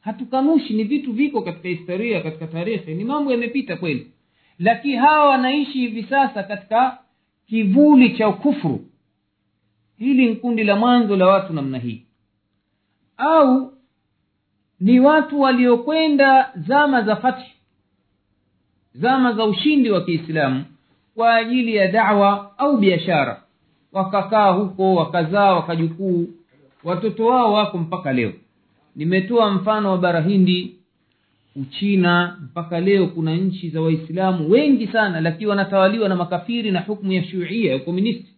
[0.01, 2.93] Hatukanushi ni vitu viko katika historia katika tarehe.
[2.93, 4.11] Ni mambo yamepita kweli.
[4.59, 6.97] Lakini hawa wanaishi hivi sasa katika
[7.47, 8.85] kivuli cha kufuru
[9.97, 12.05] hili ni kundi la mwanzo la watu namna hii.
[13.17, 13.73] Au
[14.79, 17.51] ni watu waliokwenda zama za fathi
[18.93, 20.65] zama za ushindi wa kiislamu
[21.15, 23.42] kwa ajili ya dawa au biashara
[23.93, 26.27] wakakaa huko wakazaa wakajukuu.
[26.83, 28.33] Watoto wao wako mpaka leo.
[28.95, 30.75] Nimetoa mfano wa bara hindi
[31.55, 32.37] uchina.
[32.43, 37.23] Mpaka leo kuna nchi za waislamu wengi sana lakini wanatawaliwa na makafiri na hukmu ya
[37.23, 38.33] shuia ya ukomunisti.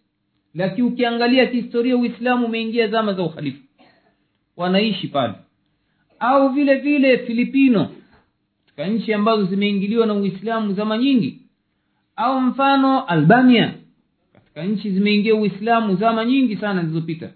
[0.54, 3.58] Lakini ukiangalia kihistoria uislamu umeingia zama za ukhalifa.
[4.56, 5.34] Wanaishi pale.
[6.18, 7.88] Au vile vile filipino.
[8.66, 11.40] Katika nchi ambazo zimeingiliwa na uislamu zama nyingi.
[12.16, 13.74] Au mfano albania
[14.64, 17.30] nchi zimeingia uislamu zama nyingi sana zilizopita.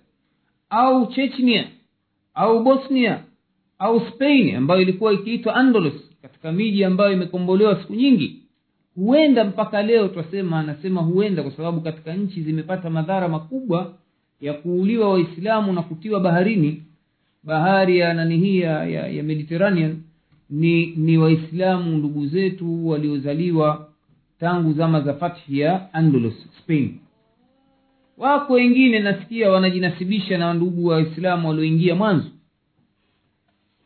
[0.70, 1.68] Au chechnia
[2.34, 3.22] au bosnia
[3.78, 8.36] au spain ambayo ilikuwa ikiitwa andalus katika miji ambayo imekombolewa siku nyingi.
[8.94, 13.94] Huenda mpaka leo twasema anasema huenda kwa sababu katika nchi zimepata madhara makubwa
[14.40, 16.82] ya kuuliwa waislamu na kutiwa baharini.
[17.44, 19.96] Bahari ya nani hii ya, ya, ya mediterranean
[20.50, 23.88] ni ni waislamu ndugu zetu waliozaliwa
[24.40, 26.98] tangu zama za fathi ya andalus spain
[28.20, 32.28] wako wengine nasikia wanajinasibisha na ndugu waislamu walioingia mwanzo.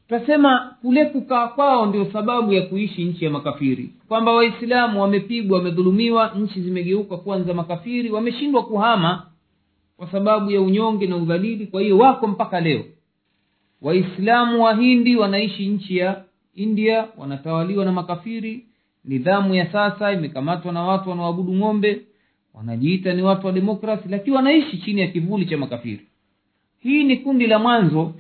[0.09, 3.90] Tasema kule kukaa kwao ndio sababu ya kuishi nchi ya makafiri.
[4.09, 9.27] Kwamba waislamu wamepigwa wamedhulumiwa nchi zimegeuka kwanza makafiri wameshindwa kuhama
[9.97, 11.66] kwa sababu ya unyonge na udhalili.
[11.66, 12.85] Kwa hiyo wako mpaka leo.
[13.83, 18.66] Waislamu wa hindi wanaishi nchi ya india wanatawaliwa na makafiri.
[19.05, 22.01] Nidhamu ya sasa imekamatwa na watu wanaoabudu ng'ombe
[22.55, 26.07] wanajiita ni watu wa demokrasi lakini wanaishi chini ya kivuli cha makafiri.
[26.81, 28.14] Hii ni kundi la mwanzo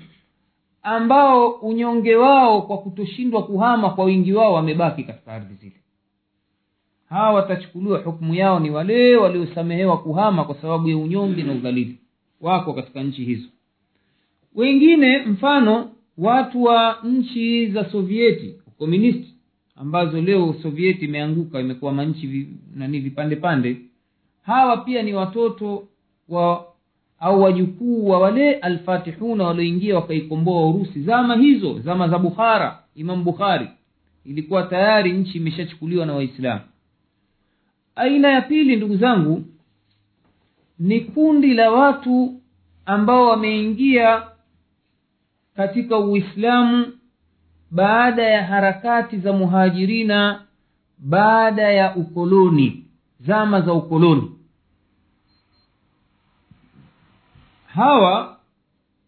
[0.82, 5.76] ambao unyonge wao kwa kutoshindwa kuhama kwa wingi wao wamebaki katika ardhi zile.
[7.08, 11.98] Hawa watachukuliwa hukumu yao ni wale waliosamehewa kuhama kwa sababu ya unyonge na udhalili.
[12.40, 13.48] Wako katika nchi hizo.
[14.54, 19.34] Wengine mfano watu wa nchi za sovieti komunisti
[19.76, 23.76] ambazo leo sovieti imeanguka imekuwa manchi nani vipande pande
[24.46, 25.84] hawa pia ni watoto
[26.28, 26.66] wa
[27.20, 31.02] au wajukuu wa wale alfatihuna walioingia wakaikomboa urusi.
[31.02, 33.68] Zama hizo zama za bukhara imam bukhari
[34.24, 36.60] ilikuwa tayari nchi imeshachukuliwa na waislamu.
[37.96, 39.44] Aina ya pili ndugu zangu
[40.78, 42.40] ni kundi la watu
[42.86, 44.22] ambao wameingia
[45.56, 46.86] katika uislamu
[47.70, 50.42] baada ya harakati za muhajirina
[50.98, 52.84] baada ya ukoloni
[53.20, 54.30] zama za ukoloni
[57.74, 58.36] hawa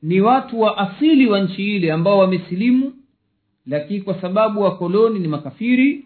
[0.02, 2.92] ni watu wa asili wa nchi ile ambao wamesilimu
[3.66, 6.04] lakini kwa sababu wakoloni ni makafiri.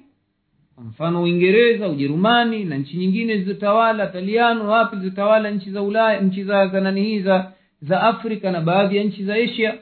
[0.74, 6.44] Kwa mfano uingereza ujerumani na nchi nyingine zilizotawala taliano wapi zilizotawala nchi za ulaya nchi
[6.44, 9.78] za za nani hii za za afrika na baadhi ya nchi za asia.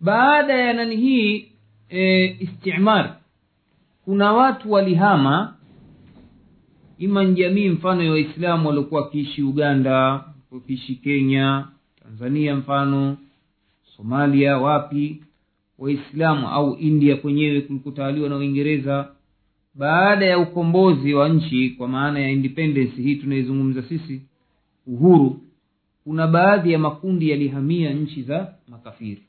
[0.00, 1.52] Baada ya nani hii
[1.88, 3.16] e, istimar
[4.04, 5.54] kuna watu walihama.
[6.98, 11.68] Ima jamii mfano ya waislamu waliokuwa wakiishi uganda wakiishi kenya
[12.02, 13.16] tanzania mfano
[13.96, 15.22] somalia wapi
[15.78, 19.08] waislamu au india kwenyewe kulikotawaliwa na uingereza.
[19.74, 24.22] Baada ya ukombozi wa nchi kwa maana ya independence hii tunaizungumza sisi
[24.86, 25.40] uhuru
[26.04, 29.22] kuna baadhi ya makundi yalihamia nchi za makafiri.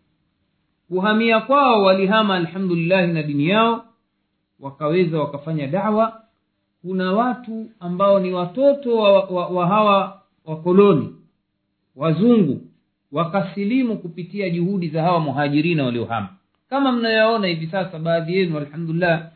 [0.88, 3.86] Kuhamia kwao walihama alhamdulillahi na dini yao
[4.60, 6.22] wakaweza wakafanya dawa.
[6.82, 11.16] Kuna watu ambao ni watoto wa, wa, wa hawa wakoloni
[11.96, 12.62] wazungu
[13.12, 16.30] wakasilimu kupitia juhudi za hawa muhajirina waliohama.
[16.70, 19.30] Kama mnayoona hivi sasa baadhi yenu alhamdulillah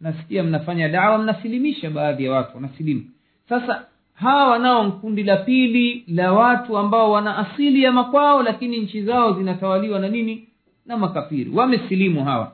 [0.00, 3.04] nasikia mnafanya dawa mnasilimisha baadhi ya watu wanasilimu.
[3.48, 9.02] Sasa hawa nao kundi la pili la watu ambao wana asili ya makwao lakini nchi
[9.02, 10.48] zao zinatawaliwa na nini?
[10.86, 11.50] Na makafiri.
[11.50, 12.52] Wamesilimu hawa.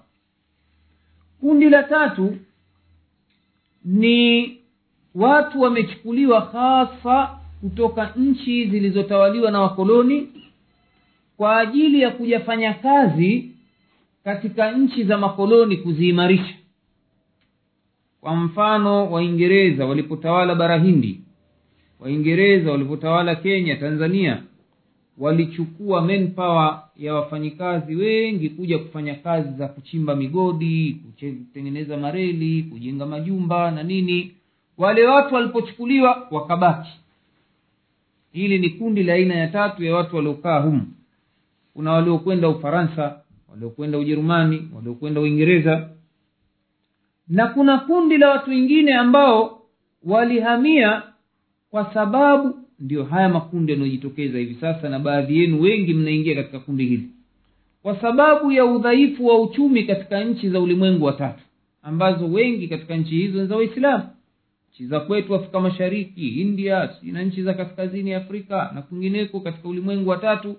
[1.40, 2.36] Kundi la tatu
[3.84, 4.56] ni
[5.14, 10.28] watu wamechukuliwa hasa kutoka nchi zilizotawaliwa na wakoloni
[11.36, 13.50] kwa ajili ya kujafanya kazi
[14.24, 16.54] katika nchi za makoloni kuziimarisha.
[18.20, 21.20] Kwa mfano waingereza walipotawala bara hindi
[22.00, 24.42] waingereza walipotawala kenya tanzania
[25.18, 31.00] walichukua manpower ya wafanyikazi wengi kuja kufanya kazi za kuchimba migodi
[31.48, 34.32] kutengeneza mareli kujenga majumba na nini.
[34.78, 36.90] Wale watu walipochukuliwa wakabaki
[38.32, 40.82] hili ni kundi la aina ya tatu ya watu waliokaa humu.
[41.74, 45.88] Kuna waliokwenda ufaransa waliokwenda ujerumani waliokwenda uingereza.
[47.28, 49.62] Na kuna kundi la watu wengine ambao
[50.04, 51.02] walihamia
[51.70, 56.86] kwa sababu ndio haya makundi yanayojitokeza hivi sasa na baadhi yenu wengi mnaingia katika kundi
[56.86, 57.08] hili.
[57.82, 61.42] Kwa sababu ya udhaifu wa uchumi katika nchi za ulimwengu wa tatu
[61.82, 64.02] ambazo wengi katika nchi hizo ni za waislamu
[64.72, 70.10] nchi za kwetu afrika mashariki india na nchi za kaskazini afrika na kwingineko katika ulimwengu
[70.10, 70.56] wa tatu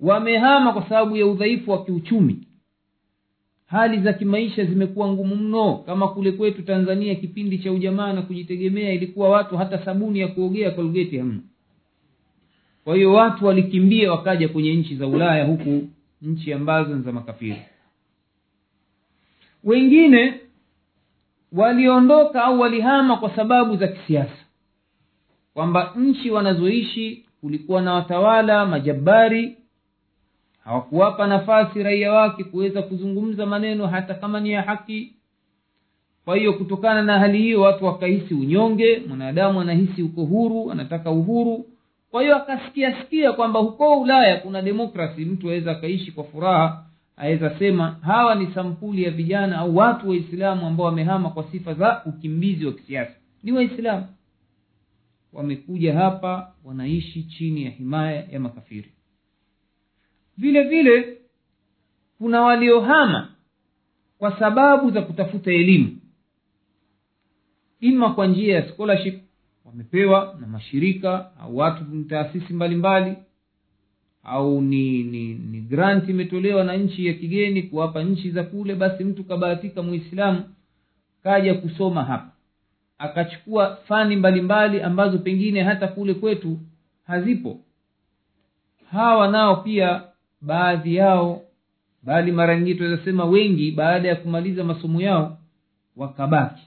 [0.00, 2.46] wamehama kwa sababu ya udhaifu wa kiuchumi.
[3.66, 5.74] Hali za kimaisha zimekuwa ngumu mno.
[5.76, 10.70] Kama kule kwetu tanzania kipindi cha ujamaa na kujitegemea ilikuwa watu hata sabuni ya kuogea
[10.70, 11.40] kolgeti hamna.
[12.84, 15.88] Kwa hiyo watu walikimbia wakaja kwenye nchi za ulaya huku
[16.22, 17.62] nchi ambazo ni za makafiri.
[19.64, 20.34] Wengine
[21.52, 24.42] waliondoka au walihama kwa sababu za kisiasa.
[25.54, 29.56] Kwamba nchi wanazoishi kulikuwa na watawala majabari
[30.64, 35.12] hawakuwapa nafasi raia wake kuweza kuzungumza maneno hata kama ni ya haki.
[36.24, 41.66] Kwa hiyo kutokana na hali hiyo watu wakahisi unyonge mwanadamu anahisi uko huru anataka uhuru.
[42.10, 45.24] Kwa hiyo akasikia sikia kwamba huko ulaya kuna demokrasi.
[45.24, 46.84] Mtu aweza akaishi kwa furaha
[47.16, 52.04] aweza sema hawa ni sampuli ya vijana au watu waislamu ambao wamehama kwa sifa za
[52.04, 53.12] ukimbizi wa kisiasa.
[53.42, 54.06] Ni waislamu.
[55.32, 58.92] Wamekuja hapa wanaishi chini ya himaya ya makafiri.
[60.38, 61.18] Vile vile
[62.18, 63.28] kuna waliohama
[64.18, 65.96] kwa sababu za kutafuta elimu.
[67.80, 69.22] Ima kwa njia ya scholarship
[69.64, 73.16] wamepewa na mashirika au watu taasisi mbalimbali
[74.24, 79.04] au ni ni ni grant imetolewa na nchi ya kigeni kuwapa nchi za kule basi
[79.04, 80.44] mtu kabahatika muislamu
[81.22, 82.32] kaja kusoma hapa.
[82.98, 86.58] Akachukua fani mbalimbali mbali ambazo pengine hata kule kwetu
[87.06, 87.60] hazipo.
[88.90, 90.02] Hawa nao pia
[90.40, 91.42] baadhi yao
[92.02, 95.38] bali mara nyingi tunawezasema wengi baada ya kumaliza masomo yao
[95.96, 96.62] wakabaki.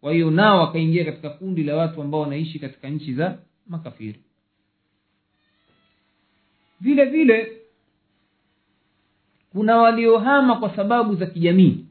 [0.00, 4.20] Kwa hiyo nao wakaingia katika kundi la watu ambao wanaishi katika nchi za makafiri
[6.80, 7.52] vile vile
[9.52, 11.84] kuna waliohama kwa sababu za kijamii.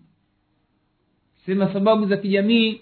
[1.46, 2.82] Sema sababu za kijamii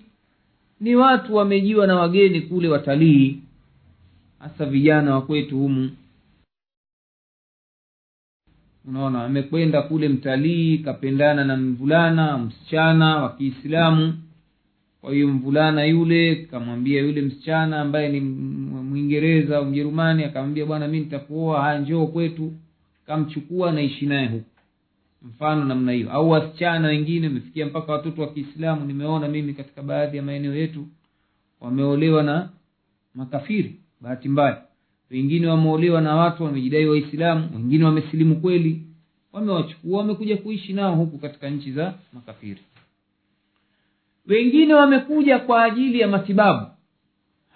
[0.80, 3.42] ni watu wamejiwa na wageni kule watalii
[4.40, 5.92] hasa vijana wa kwetu humu.
[8.88, 14.14] Unaona amekwenda kule mtalii kapendana na mvulana msichana wa kiislamu.
[15.02, 18.20] Kwa hiyo mvulana yule kamwambia yule msichana ambaye ni
[19.08, 22.54] mwingereza au mjerumani akamwambia bwana mi nitakuoa haya njoo kwetu.
[23.06, 24.46] Kamchukua naishi naye huku
[25.22, 26.12] mfano namna hiyo.
[26.12, 30.88] Au wasichana wengine amefikia mpaka watoto wa kiislamu nimeona mimi katika baadhi ya maeneo yetu
[31.62, 32.50] wameolewa na
[33.16, 34.62] makafiri bahati mbaya.
[35.12, 38.84] Wengine wameolewa na watu wamejidai waislamu wengine wamesilimu kweli.
[39.34, 42.62] Wamewachukua wamekuja kuishi nao huku katika nchi za makafiri.
[44.28, 46.77] Wengine wamekuja kwa ajili ya matibabu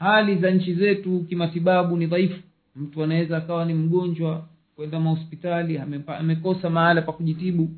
[0.02, 2.40] hali za nchi zetu kimatibabu ni dhaifu.
[2.76, 4.46] Mtu anaweza akawa ni mgonjwa
[4.76, 5.78] kwenda mahospitali
[6.08, 7.70] amekosa mahala pa kujitibu.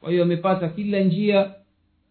[0.00, 1.50] Kwa hiyo amepata kila njia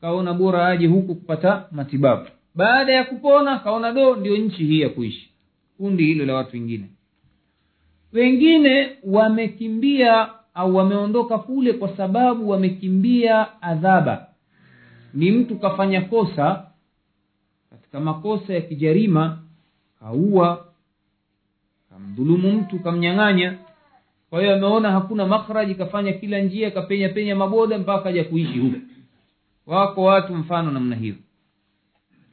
[0.01, 2.25] kaona bora aje huku kupata matibabu.
[2.55, 5.29] Baada ya kupona kaona do ndio nchi hii ya kuishi.
[5.77, 6.86] Kundi hilo la watu wengine.
[8.13, 14.27] Wengine wamekimbia au wameondoka kule kwa sababu wamekimbia adhaba.
[15.13, 16.65] Ni mtu kafanya kosa
[18.00, 19.39] makosa ya kijarima
[20.00, 20.66] kaua
[21.89, 23.58] kamdhulumu mtu kamnyang'anya.
[24.30, 28.78] Kwa hiyo ameona hakuna makhraji kafanya kila njia kapenya penya maboda mpaka aja kuishi huko.
[29.66, 31.16] Wako watu mfano namna hiyo.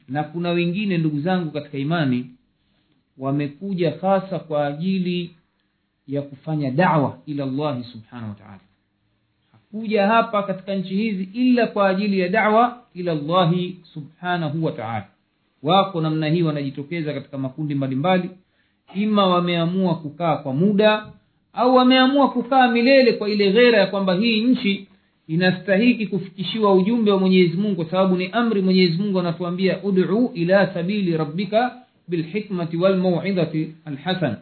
[0.07, 2.29] Na kuna wengine ndugu zangu katika imani
[3.17, 5.35] wamekuja hasa kwa ajili
[6.07, 8.59] ya kufanya dawa ila llahi subhanahu wa taala.
[9.51, 15.07] Hakuja hapa katika nchi hizi ila kwa ajili ya dawa ila llahi subhanahu wa taala
[15.63, 18.29] wako namna hii wanajitokeza katika makundi mbalimbali.
[18.95, 21.05] Ima wameamua kukaa kwa muda
[21.53, 24.87] au wameamua kukaa milele kwa ile ghera ya kwamba hii nchi
[25.27, 30.73] inastahiki kufikishiwa ujumbe wa mwenyezi mungu kwa sababu ni amri mwenyezi mungu anatuambia udu ila
[30.73, 31.75] sabili rabbika
[32.07, 34.35] bilhikmati walmauidhati alhasan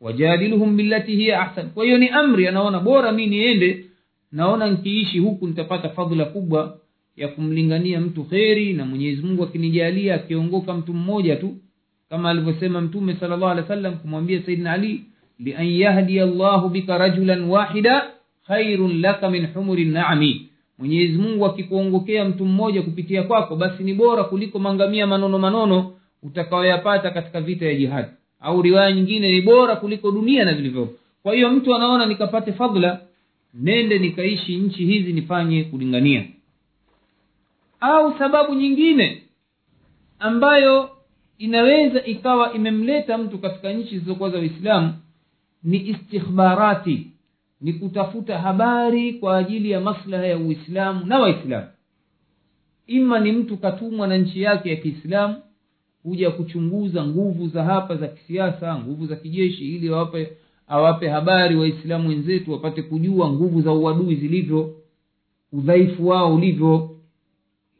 [0.00, 1.70] wajadiluhum billati hiya ahsan.
[1.70, 3.84] Kwa hiyo ni amri anaona bora mi niende
[4.32, 6.78] naona nkiishi huku nitapata fadhula kubwa
[7.16, 11.54] ya kumlingania mtu kheri na mwenyezi mungu akinijalia akiongoka mtu mmoja tu
[12.10, 15.04] kama alivyosema mtume sala llahu alih wa kumwambia saidina ali
[15.38, 18.10] lian yahdia llahu bika rajulan wahida
[18.46, 20.48] khairun laka min humuri naami
[20.78, 25.92] mwenyezi mungu akikuongokea mtu mmoja kupitia kwako basi ni bora kuliko mangamia manono manono
[26.22, 28.08] utakaoyapata katika vita ya jihadi
[28.40, 30.92] au riwaya nyingine ni bora kuliko dunia na vilivyopo
[31.22, 33.00] kwa hiyo mtu anaona nikapate fadla
[33.54, 36.24] nende nikaishi nchi hizi nifanye kulingania
[37.82, 39.22] au sababu nyingine
[40.18, 40.90] ambayo
[41.38, 44.94] inaweza ikawa imemleta mtu katika nchi zilizokuwa za uislamu
[45.62, 47.06] ni istikhbarati
[47.60, 51.66] ni kutafuta habari kwa ajili ya maslaha ya uislamu na waislamu.
[52.86, 55.34] Ima ni mtu katumwa na nchi yake ya kiislamu
[56.02, 60.32] kuja kuchunguza nguvu za hapa za kisiasa nguvu za kijeshi ili awape
[60.68, 64.74] awape habari waislamu wenzetu wapate kujua nguvu za uadui zilivyo
[65.52, 66.91] udhaifu wao ulivyo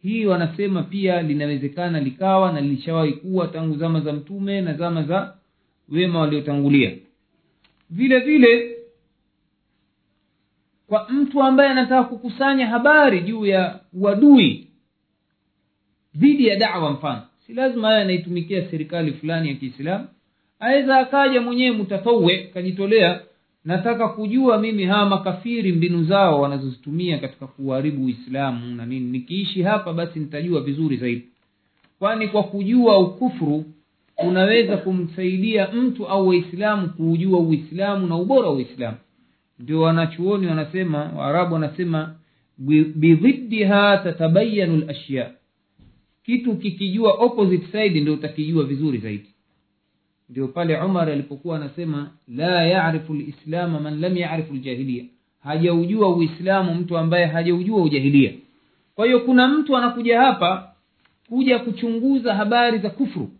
[0.02, 5.34] hii wanasema pia linawezekana likawa na lilishawahi kuwa tangu zama za mtume na zama za
[5.88, 6.92] wema waliotangulia.
[7.90, 8.76] Vile vile
[10.86, 14.68] kwa mtu ambaye anataka kukusanya habari juu ya uadui
[16.14, 20.08] dhidi ya dawa mfano si lazima aye anaitumikia serikali fulani ya kiislamu
[20.60, 23.20] aweza akaja mwenyewe mtatawe kajitolea
[23.64, 29.10] nataka kujua mimi hawa makafiri mbinu zao wanazozitumia katika kuharibu uislamu na nini.
[29.10, 31.24] Nikiishi hapa basi nitajua vizuri zaidi.
[31.98, 33.64] Kwani kwa kujua ukufuru
[34.18, 38.96] unaweza kumsaidia mtu au waislamu kuujua uislamu na ubora wa uislamu.
[39.58, 42.14] Ndio wanachuoni wanasema waarabu wanasema
[42.94, 45.30] bidhiddiha tatabayanu lashya
[46.24, 49.28] kitu kikijua opposite side ndio utakijua vizuri zaidi
[50.32, 55.04] ndio pale umar alipokuwa anasema la yarifu lislama man lam yarifu ljahilia
[55.42, 58.32] hajaujua uislamu mtu ambaye hajaujua ujahilia
[58.94, 60.72] kwa hiyo kuna mtu anakuja hapa
[61.28, 63.30] kuja kuchunguza habari za kufru.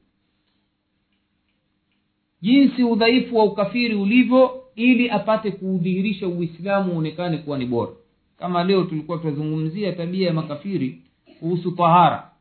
[2.43, 7.93] Jinsi udhaifu wa ukafiri ulivyo ili apate kuudhihirisha uislamu uonekane kuwa ni bora.
[8.38, 11.03] Kama leo tulikuwa tunazungumzia tabia ya makafiri
[11.40, 12.32] kuhusu tahara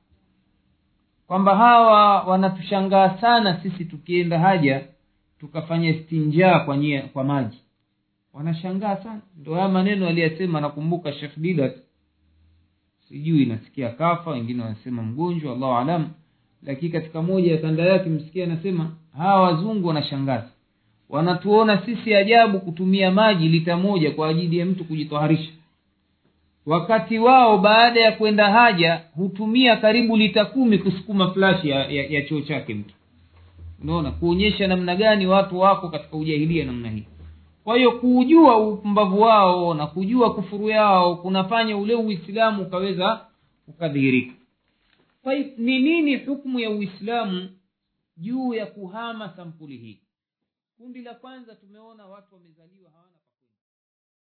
[1.32, 4.82] kwamba hawa wanatushangaa sana sisi tukienda haja
[5.40, 6.78] tukafanya stinjaa kwa,
[7.14, 7.58] kwa maji.
[8.34, 9.22] Wanashangaa sana.
[9.38, 11.76] Ndo haya maneno aliyasema nakumbuka shekh didat.
[13.08, 16.10] Sijui nasikia kafa wengine wanasema mgonjwa allahu alam.
[16.64, 20.50] Lakini katika moja ya kanda yake msikia anasema hawa wazungu wanashangaza
[21.10, 25.52] wanatuona sisi ajabu kutumia maji lita moja kwa ajili ya mtu kujitoharisha
[26.66, 32.22] wakati wao baada ya kwenda haja hutumia karibu lita kumi kusukuma flashi ya, ya, ya
[32.22, 32.94] choo chake mtu.
[33.84, 37.04] Unaona kuonyesha namna gani watu wako katika ujahilia namna hii.
[37.64, 43.26] Kwa hiyo kuujua upumbavu wao na kujua kufuru yao kunafanya ule uislamu ukaweza
[43.68, 44.34] ukadhihirika.
[45.58, 47.50] Ni nini hukmu ya uislamu
[48.18, 50.00] juu ya kuhama sampuli hii?
[50.78, 53.11] Kundi la kwanza tumeona watu wamezaliwa hawana